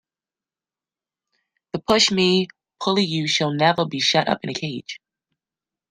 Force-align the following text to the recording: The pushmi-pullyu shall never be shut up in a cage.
The 1.73 1.77
pushmi-pullyu 1.79 3.29
shall 3.29 3.51
never 3.53 3.85
be 3.85 3.99
shut 3.99 4.27
up 4.27 4.39
in 4.43 4.49
a 4.49 4.53
cage. 4.55 4.99